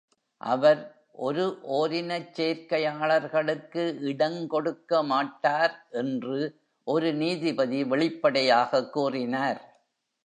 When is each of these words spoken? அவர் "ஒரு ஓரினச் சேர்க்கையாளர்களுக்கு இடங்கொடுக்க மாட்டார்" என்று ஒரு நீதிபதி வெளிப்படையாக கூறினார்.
அவர் 0.41 0.79
"ஒரு 1.19 1.43
ஓரினச் 1.71 2.31
சேர்க்கையாளர்களுக்கு 2.33 3.83
இடங்கொடுக்க 4.11 5.03
மாட்டார்" 5.05 5.75
என்று 5.93 6.39
ஒரு 6.87 7.11
நீதிபதி 7.15 7.81
வெளிப்படையாக 7.85 8.85
கூறினார். 8.89 9.61